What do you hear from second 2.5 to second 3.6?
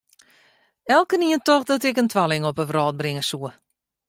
'e wrâld bringe soe.